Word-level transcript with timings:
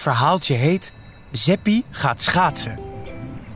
verhaaltje 0.00 0.54
heet 0.54 0.92
Zeppie 1.32 1.84
gaat 1.90 2.22
schaatsen. 2.22 2.78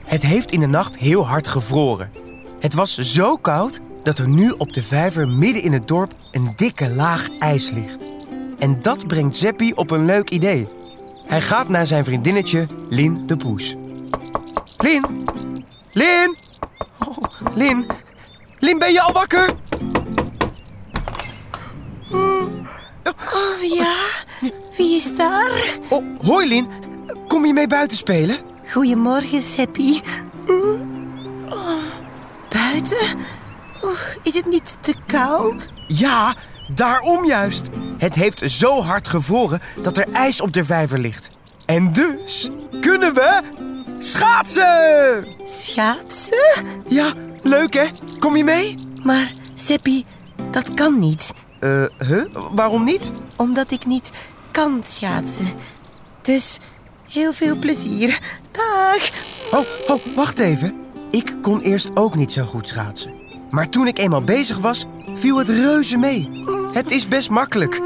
Het 0.05 0.23
heeft 0.23 0.51
in 0.51 0.61
de 0.61 0.67
nacht 0.67 0.97
heel 0.97 1.27
hard 1.27 1.49
gevroren. 1.49 2.13
Het 2.61 2.75
was 2.75 2.99
zo 2.99 3.37
koud 3.37 3.81
dat 4.03 4.19
er 4.19 4.29
nu 4.29 4.51
op 4.51 4.73
de 4.73 4.83
vijver 4.83 5.29
midden 5.29 5.63
in 5.63 5.73
het 5.73 5.89
dorp 5.89 6.13
een 6.33 6.53
dikke 6.57 6.91
laag 6.91 7.29
ijs 7.39 7.71
ligt. 7.71 8.05
En 8.59 8.83
dat 8.83 9.07
brengt 9.07 9.37
Zeppie 9.37 9.77
op 9.77 9.91
een 9.91 10.05
leuk 10.05 10.31
idee. 10.31 10.69
Hij 11.27 11.41
gaat 11.41 11.69
naar 11.69 11.87
zijn 11.87 12.05
vriendinnetje 12.05 12.69
Lin 12.89 13.27
de 13.27 13.37
Poes. 13.37 13.77
Lin? 14.77 15.25
Lin? 15.93 16.37
Oh, 16.99 17.17
Lin? 17.55 17.87
Lin, 18.59 18.79
ben 18.79 18.93
je 18.93 19.01
al 19.01 19.13
wakker? 19.13 19.55
Oh 23.09 23.63
ja, 23.77 23.95
wie 24.77 24.97
is 24.97 25.17
daar? 25.17 25.51
Oh, 25.89 26.21
hoi 26.21 26.49
Lin. 26.49 26.69
Kom 27.29 27.47
je 27.47 27.53
mee 27.53 27.67
buiten 27.67 27.97
spelen? 27.97 28.39
Goedemorgen, 28.71 29.43
Seppi. 29.43 30.01
Oh, 30.49 30.81
buiten? 32.49 33.19
Oh, 33.83 33.99
is 34.23 34.35
het 34.35 34.47
niet 34.47 34.77
te 34.81 34.95
koud? 35.07 35.73
Ja, 35.89 36.35
daarom 36.75 37.25
juist. 37.25 37.69
Het 37.99 38.15
heeft 38.15 38.43
zo 38.45 38.81
hard 38.81 39.09
gevroren 39.09 39.61
dat 39.83 39.97
er 39.97 40.13
ijs 40.13 40.41
op 40.41 40.53
de 40.53 40.65
vijver 40.65 40.99
ligt. 40.99 41.31
En 41.67 41.93
dus 41.93 42.51
kunnen 42.81 43.15
we 43.15 43.41
schaatsen! 43.99 45.27
Schaatsen? 45.45 46.67
Ja, 46.89 47.13
leuk 47.43 47.75
hè? 47.75 47.87
Kom 48.19 48.37
je 48.37 48.45
mee? 48.45 48.79
Maar 49.03 49.33
Seppi, 49.55 50.05
dat 50.51 50.75
kan 50.75 50.99
niet. 50.99 51.33
Eh, 51.65 51.85
huh? 51.99 52.25
Waarom 52.51 52.85
niet? 52.85 53.11
Omdat 53.37 53.71
ik 53.71 53.87
niet 53.87 54.11
kan 54.51 54.83
schaatsen. 54.87 55.47
Dus 56.23 56.59
heel 57.09 57.33
veel 57.33 57.57
plezier. 57.57 58.19
Dag. 58.53 59.11
Oh, 59.53 59.67
oh, 59.95 60.01
wacht 60.15 60.39
even. 60.39 60.75
Ik 61.11 61.37
kon 61.43 61.61
eerst 61.61 61.91
ook 61.95 62.15
niet 62.15 62.33
zo 62.33 62.45
goed 62.45 62.69
schaatsen. 62.69 63.13
Maar 63.51 63.69
toen 63.69 63.87
ik 63.87 63.99
eenmaal 63.99 64.23
bezig 64.23 64.59
was, 64.59 64.85
viel 65.15 65.37
het 65.37 65.49
reuze 65.49 65.97
mee. 65.97 66.45
Het 66.73 66.91
is 66.91 67.09
best 67.09 67.31
makkelijk. 67.31 67.81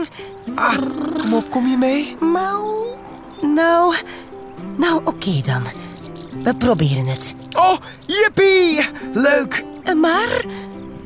Ah, 0.55 0.77
kom 1.21 1.35
op, 1.35 1.51
kom 1.51 1.67
je 1.67 1.77
mee? 1.77 2.17
Mauw. 2.21 2.99
Nou, 3.41 3.95
nou 4.77 5.01
oké 5.05 5.41
dan. 5.47 5.63
We 6.43 6.55
proberen 6.55 7.07
het. 7.07 7.35
Oh, 7.57 7.77
jippie! 8.07 8.81
Leuk! 9.13 9.65
Eh, 9.85 9.95
Maar, 9.95 10.45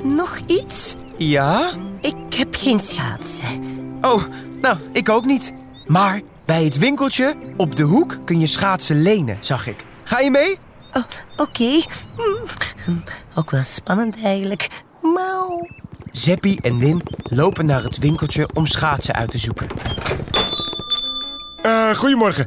nog 0.02 0.38
iets? 0.46 0.96
Ja? 1.16 1.70
Ik 2.32 2.38
heb 2.38 2.54
geen 2.54 2.80
schaatsen. 2.80 3.62
Oh, 4.00 4.22
nou, 4.60 4.76
ik 4.92 5.08
ook 5.08 5.24
niet. 5.24 5.54
Maar 5.86 6.20
bij 6.46 6.64
het 6.64 6.78
winkeltje 6.78 7.34
op 7.56 7.76
de 7.76 7.82
hoek 7.82 8.18
kun 8.24 8.40
je 8.40 8.46
schaatsen 8.46 9.02
lenen, 9.02 9.36
zag 9.40 9.66
ik. 9.66 9.84
Ga 10.04 10.18
je 10.18 10.30
mee? 10.30 10.58
Oh, 10.92 11.02
oké. 11.36 11.80
Hm, 12.84 12.92
Ook 13.34 13.50
wel 13.50 13.62
spannend 13.62 14.22
eigenlijk. 14.24 14.68
Mauw. 15.02 15.68
Zeppie 16.12 16.60
en 16.62 16.78
Lin 16.78 17.02
lopen 17.22 17.66
naar 17.66 17.82
het 17.82 17.98
winkeltje 17.98 18.48
om 18.54 18.66
schaatsen 18.66 19.14
uit 19.14 19.30
te 19.30 19.38
zoeken. 19.38 19.66
Eh, 21.62 21.94
goedemorgen. 21.94 22.46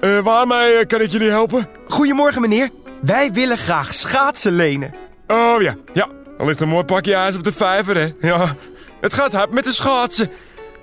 Eh, 0.00 0.18
waarmee 0.18 0.72
eh, 0.72 0.86
kan 0.86 1.00
ik 1.00 1.10
jullie 1.10 1.30
helpen? 1.30 1.66
Goedemorgen, 1.86 2.40
meneer. 2.40 2.70
Wij 3.02 3.32
willen 3.32 3.58
graag 3.58 3.94
schaatsen 3.94 4.52
lenen. 4.52 4.94
Oh 5.26 5.62
ja, 5.62 5.74
ja. 5.92 6.08
Er 6.38 6.46
ligt 6.46 6.60
een 6.60 6.68
mooi 6.68 6.84
pakje 6.84 7.14
ijs 7.14 7.36
op 7.36 7.44
de 7.44 7.52
vijver, 7.52 7.96
hè. 7.96 8.08
Ja, 8.20 8.54
het 9.00 9.14
gaat 9.14 9.32
hard 9.32 9.52
met 9.52 9.64
de 9.64 9.72
schaatsen. 9.72 10.28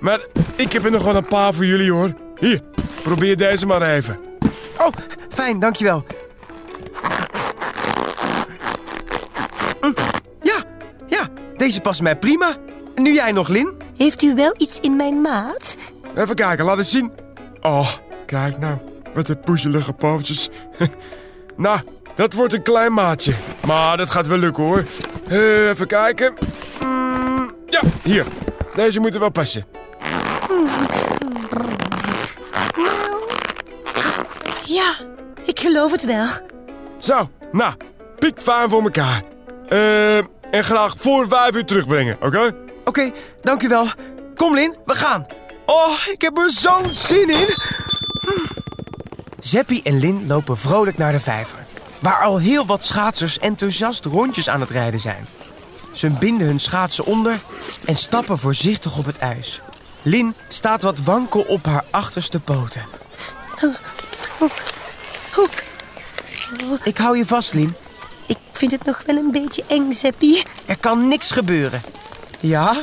Maar 0.00 0.20
ik 0.56 0.72
heb 0.72 0.84
er 0.84 0.90
nog 0.90 1.04
wel 1.04 1.16
een 1.16 1.24
paar 1.28 1.54
voor 1.54 1.64
jullie, 1.64 1.92
hoor. 1.92 2.12
Hier, 2.38 2.60
probeer 3.02 3.36
deze 3.36 3.66
maar 3.66 3.82
even. 3.82 4.18
Oh, 4.78 4.88
fijn, 5.28 5.58
dankjewel. 5.58 6.04
Mm, 9.80 9.94
Ja, 10.42 10.62
ja, 11.06 11.26
deze 11.56 11.80
past 11.80 12.02
mij 12.02 12.16
prima. 12.16 12.56
Nu 12.94 13.12
jij 13.12 13.32
nog, 13.32 13.48
Lin? 13.48 13.72
Heeft 13.96 14.22
u 14.22 14.34
wel 14.34 14.54
iets 14.56 14.80
in 14.80 14.96
mijn 14.96 15.20
maat? 15.20 15.74
Even 16.16 16.34
kijken, 16.34 16.64
laat 16.64 16.78
eens 16.78 16.90
zien. 16.90 17.12
Oh, 17.60 17.88
kijk 18.26 18.58
nou, 18.58 18.78
met 19.14 19.26
de 19.26 19.36
poezelige 19.36 19.92
pootjes. 19.92 20.48
nou, 21.56 21.80
dat 22.14 22.32
wordt 22.32 22.52
een 22.52 22.62
klein 22.62 22.92
maatje. 22.92 23.32
Maar 23.66 23.96
dat 23.96 24.10
gaat 24.10 24.26
wel 24.26 24.38
lukken, 24.38 24.62
hoor. 24.64 24.84
Eh, 25.28 25.68
even 25.68 25.86
kijken. 25.86 26.34
Mm, 26.84 27.07
ja, 27.82 27.88
hier. 28.02 28.26
Deze 28.74 29.00
moeten 29.00 29.20
wel 29.20 29.30
passen. 29.30 29.64
Ja, 34.64 34.92
ik 35.44 35.60
geloof 35.60 35.90
het 35.90 36.04
wel. 36.04 36.26
Zo, 36.98 37.30
nou, 37.52 37.74
piek 38.18 38.42
fijn 38.42 38.68
voor 38.68 38.82
elkaar. 38.82 39.22
Eh, 39.68 40.16
en 40.50 40.64
graag 40.64 40.94
voor 40.98 41.28
vijf 41.28 41.54
uur 41.54 41.64
terugbrengen, 41.64 42.16
oké? 42.20 42.54
Oké, 42.84 43.10
dankjewel. 43.42 43.86
Kom, 44.34 44.54
Lin, 44.54 44.76
we 44.84 44.94
gaan. 44.94 45.26
Oh, 45.66 46.06
ik 46.12 46.20
heb 46.20 46.38
er 46.38 46.50
zo'n 46.50 46.92
zin 46.92 47.30
in. 47.30 47.54
Zeppie 49.38 49.82
en 49.82 49.98
Lin 49.98 50.26
lopen 50.26 50.56
vrolijk 50.56 50.98
naar 50.98 51.12
de 51.12 51.20
vijver. 51.20 51.58
Waar 51.98 52.22
al 52.22 52.38
heel 52.38 52.66
wat 52.66 52.84
schaatsers 52.84 53.38
enthousiast 53.38 54.04
rondjes 54.04 54.48
aan 54.48 54.60
het 54.60 54.70
rijden 54.70 55.00
zijn. 55.00 55.26
Ze 55.92 56.10
binden 56.10 56.46
hun 56.46 56.60
schaatsen 56.60 57.04
onder 57.04 57.40
en 57.84 57.96
stappen 57.96 58.38
voorzichtig 58.38 58.98
op 58.98 59.04
het 59.04 59.18
ijs. 59.18 59.60
Lin 60.02 60.34
staat 60.48 60.82
wat 60.82 61.00
wankel 61.00 61.40
op 61.40 61.66
haar 61.66 61.84
achterste 61.90 62.40
poten. 62.40 62.82
Ik 66.82 66.96
hou 66.96 67.16
je 67.16 67.26
vast, 67.26 67.54
Lin. 67.54 67.74
Ik 68.26 68.36
vind 68.52 68.72
het 68.72 68.84
nog 68.84 69.02
wel 69.06 69.16
een 69.16 69.30
beetje 69.30 69.64
eng, 69.66 69.92
Seppi. 69.92 70.42
Er 70.66 70.78
kan 70.78 71.08
niks 71.08 71.30
gebeuren. 71.30 71.82
Ja? 72.40 72.82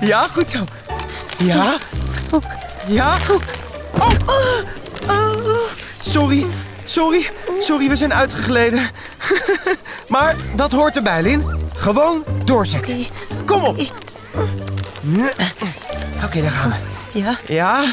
Ja, 0.00 0.22
goed 0.22 0.50
zo. 0.50 0.64
Ja? 1.38 1.76
Ja? 2.86 3.16
Oh. 3.98 4.10
Sorry, 6.02 6.46
sorry, 6.84 7.30
sorry, 7.60 7.88
we 7.88 7.96
zijn 7.96 8.14
uitgegleden. 8.14 8.90
maar 10.08 10.36
dat 10.56 10.72
hoort 10.72 10.96
erbij, 10.96 11.22
Lin. 11.22 11.53
Gewoon 11.84 12.24
doorzetten. 12.44 13.06
Kom 13.44 13.62
op. 13.62 13.78
Oké, 16.24 16.40
daar 16.40 16.50
gaan 16.50 16.70
we. 16.70 17.18
Ja, 17.18 17.38
Ja? 17.46 17.84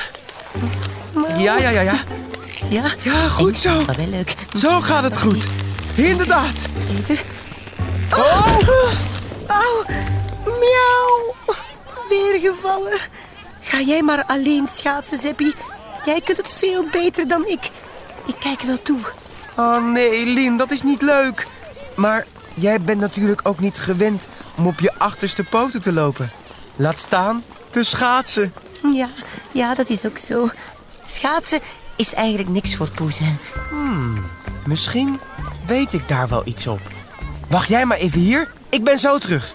Ja, 1.37 1.57
ja, 1.57 1.69
ja, 1.69 1.81
ja. 1.81 1.93
ja. 2.69 2.83
Ja, 3.01 3.27
goed 3.27 3.57
zo. 3.57 3.85
Wel 3.85 4.07
leuk. 4.09 4.35
Zo 4.57 4.81
gaat 4.81 5.03
het 5.03 5.17
goed. 5.17 5.43
Inderdaad. 5.95 6.65
Even. 6.99 7.17
Oh! 8.13 8.57
Oh, 9.47 9.87
miauw. 10.45 11.35
Weer 12.09 12.39
gevallen. 12.39 12.99
Ga 13.61 13.79
jij 13.79 14.01
maar 14.01 14.23
alleen 14.27 14.67
schaatsen, 14.75 15.17
Seppi. 15.17 15.53
Jij 16.05 16.21
kunt 16.25 16.37
het 16.37 16.53
veel 16.57 16.85
beter 16.91 17.27
dan 17.27 17.45
ik. 17.45 17.69
Ik 18.25 18.35
kijk 18.39 18.61
wel 18.61 18.81
toe. 18.81 18.99
Oh 19.55 19.91
nee, 19.91 20.25
Lin, 20.25 20.57
dat 20.57 20.71
is 20.71 20.81
niet 20.81 21.01
leuk. 21.01 21.47
Maar 21.95 22.25
jij 22.53 22.81
bent 22.81 22.99
natuurlijk 22.99 23.41
ook 23.43 23.59
niet 23.59 23.77
gewend 23.77 24.27
om 24.57 24.67
op 24.67 24.79
je 24.79 24.93
achterste 24.97 25.43
poten 25.43 25.81
te 25.81 25.91
lopen. 25.91 26.31
Laat 26.75 26.99
staan 26.99 27.43
te 27.69 27.83
schaatsen. 27.83 28.53
Ja, 28.93 29.09
ja, 29.51 29.75
dat 29.75 29.89
is 29.89 30.05
ook 30.05 30.17
zo. 30.17 30.49
Schaatsen 31.07 31.59
is 31.95 32.13
eigenlijk 32.13 32.49
niks 32.49 32.75
voor 32.75 32.91
poezen. 32.91 33.39
Misschien 34.65 35.19
weet 35.65 35.93
ik 35.93 36.07
daar 36.07 36.27
wel 36.27 36.41
iets 36.45 36.67
op. 36.67 36.81
Wacht 37.47 37.69
jij 37.69 37.85
maar 37.85 37.97
even 37.97 38.19
hier, 38.19 38.51
ik 38.69 38.83
ben 38.83 38.97
zo 38.97 39.17
terug. 39.17 39.53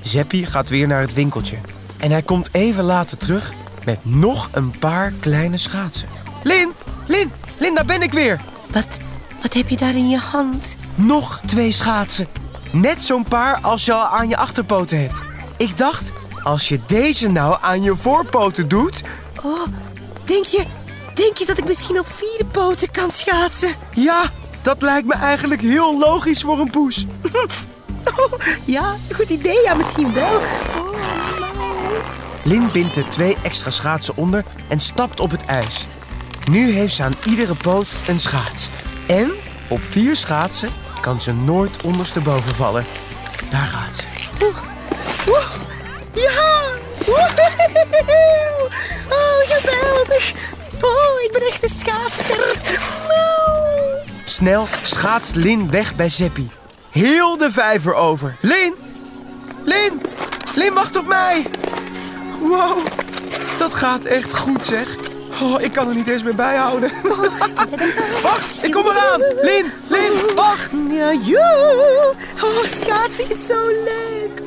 Zeppie 0.00 0.46
gaat 0.46 0.68
weer 0.68 0.86
naar 0.86 1.00
het 1.00 1.14
winkeltje. 1.14 1.56
En 1.98 2.10
hij 2.10 2.22
komt 2.22 2.48
even 2.52 2.84
later 2.84 3.16
terug 3.16 3.52
met 3.84 4.04
nog 4.04 4.48
een 4.52 4.78
paar 4.78 5.12
kleine 5.20 5.56
schaatsen. 5.56 6.08
Lin, 6.42 6.72
Lin, 7.06 7.32
Lin, 7.58 7.74
daar 7.74 7.84
ben 7.84 8.02
ik 8.02 8.12
weer. 8.12 8.40
Wat, 8.70 8.86
wat 9.42 9.54
heb 9.54 9.68
je 9.68 9.76
daar 9.76 9.94
in 9.94 10.08
je 10.08 10.18
hand? 10.18 10.76
Nog 10.94 11.40
twee 11.46 11.72
schaatsen. 11.72 12.26
Net 12.72 13.02
zo'n 13.02 13.24
paar 13.24 13.60
als 13.60 13.84
je 13.84 13.92
al 13.92 14.06
aan 14.06 14.28
je 14.28 14.36
achterpoten 14.36 15.00
hebt. 15.00 15.20
Ik 15.56 15.78
dacht, 15.78 16.12
als 16.42 16.68
je 16.68 16.80
deze 16.86 17.28
nou 17.28 17.56
aan 17.60 17.82
je 17.82 17.96
voorpoten 17.96 18.68
doet... 18.68 19.02
Oh, 19.44 19.66
denk 20.24 20.44
je, 20.44 20.64
denk 21.14 21.36
je 21.36 21.46
dat 21.46 21.58
ik 21.58 21.64
misschien 21.64 21.98
op 21.98 22.06
vier 22.06 22.46
poten 22.50 22.90
kan 22.90 23.10
schaatsen? 23.10 23.70
Ja, 23.90 24.30
dat 24.62 24.82
lijkt 24.82 25.06
me 25.06 25.14
eigenlijk 25.14 25.60
heel 25.60 25.98
logisch 25.98 26.42
voor 26.42 26.60
een 26.60 26.70
poes. 26.70 27.06
Oh, 28.16 28.32
ja, 28.64 28.96
goed 29.14 29.30
idee, 29.30 29.62
ja, 29.64 29.74
misschien 29.74 30.12
wel. 30.12 30.36
Oh. 30.36 30.92
Lin 32.44 32.70
bindt 32.72 32.96
er 32.96 33.10
twee 33.10 33.36
extra 33.42 33.70
schaatsen 33.70 34.16
onder 34.16 34.44
en 34.68 34.80
stapt 34.80 35.20
op 35.20 35.30
het 35.30 35.44
ijs. 35.44 35.86
Nu 36.50 36.70
heeft 36.70 36.94
ze 36.94 37.02
aan 37.02 37.14
iedere 37.24 37.54
poot 37.54 37.94
een 38.08 38.20
schaats. 38.20 38.68
En 39.06 39.30
op 39.68 39.82
vier 39.82 40.16
schaatsen 40.16 40.70
kan 41.02 41.20
ze 41.20 41.32
nooit 41.32 41.82
ondersteboven 41.82 42.54
vallen. 42.54 42.84
Daar 43.50 43.66
gaat 43.66 43.96
ze. 43.96 44.02
Ja! 46.14 46.60
Woehoe! 47.04 48.68
Oh, 49.08 49.38
geweldig! 49.48 50.32
Oh, 50.80 51.22
ik 51.24 51.30
ben 51.32 51.42
echt 51.42 51.62
een 51.62 51.68
schaatster. 51.78 52.56
Wow. 53.08 54.08
Snel 54.24 54.66
schaatst 54.84 55.34
Lin 55.34 55.70
weg 55.70 55.94
bij 55.94 56.08
Zeppie. 56.08 56.50
Heel 56.90 57.36
de 57.36 57.52
vijver 57.52 57.94
over. 57.94 58.36
Lin! 58.40 58.74
Lin! 59.64 60.00
Lin, 60.54 60.74
wacht 60.74 60.96
op 60.96 61.06
mij! 61.06 61.46
Wow, 62.40 62.86
dat 63.58 63.74
gaat 63.74 64.04
echt 64.04 64.36
goed 64.36 64.64
zeg. 64.64 64.96
Oh, 65.42 65.60
ik 65.60 65.72
kan 65.72 65.88
er 65.88 65.94
niet 65.94 66.08
eens 66.08 66.22
meer 66.22 66.34
bijhouden. 66.34 66.90
wacht, 68.22 68.64
ik 68.64 68.72
kom 68.72 68.86
eraan! 68.86 69.20
Lin, 69.20 69.72
Lin, 69.88 70.34
wacht! 70.34 70.70
Ja, 70.90 71.12
joe! 71.12 72.14
Oh, 72.42 72.64
schaatsen 72.64 73.30
is 73.30 73.46
zo 73.46 73.66
leuk. 73.66 74.40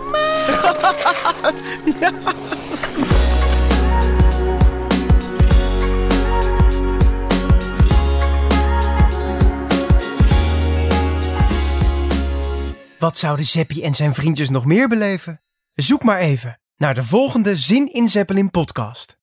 Wat 12.99 13.17
zouden 13.17 13.45
Zeppie 13.45 13.83
en 13.83 13.93
zijn 13.93 14.13
vriendjes 14.13 14.49
nog 14.49 14.65
meer 14.65 14.87
beleven? 14.87 15.41
Zoek 15.73 16.03
maar 16.03 16.17
even 16.17 16.59
naar 16.77 16.93
de 16.93 17.03
volgende 17.03 17.55
Zin 17.55 17.93
in 17.93 18.07
Zeppelin 18.07 18.51
podcast. 18.51 19.14